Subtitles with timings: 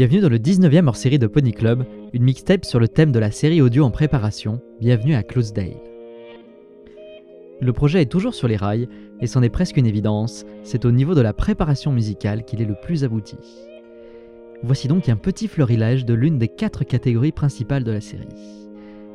[0.00, 3.30] Bienvenue dans le 19e hors-série de Pony Club, une mixtape sur le thème de la
[3.30, 4.62] série audio en préparation.
[4.80, 5.76] Bienvenue à Closedale.
[7.60, 8.88] Le projet est toujours sur les rails,
[9.20, 12.64] et c'en est presque une évidence, c'est au niveau de la préparation musicale qu'il est
[12.64, 13.36] le plus abouti.
[14.62, 18.24] Voici donc un petit fleurilage de l'une des quatre catégories principales de la série,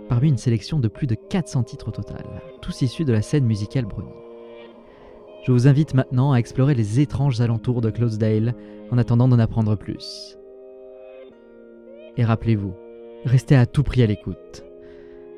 [0.07, 2.25] parmi une sélection de plus de 400 titres au total,
[2.61, 4.13] tous issus de la scène musicale Brony.
[5.47, 8.53] Je vous invite maintenant à explorer les étranges alentours de Closedale
[8.91, 10.37] en attendant d'en apprendre plus.
[12.17, 12.73] Et rappelez-vous,
[13.25, 14.63] restez à tout prix à l'écoute.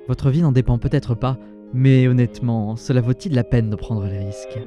[0.07, 1.37] Votre vie n'en dépend peut-être pas,
[1.73, 4.59] mais honnêtement, cela vaut-il la peine de prendre les risques?